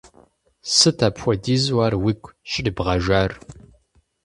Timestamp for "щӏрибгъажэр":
2.49-3.31